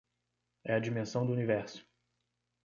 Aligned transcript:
É 0.65 0.73
a 0.73 0.79
dimensão 0.79 1.27
do 1.27 1.31
universo. 1.31 1.87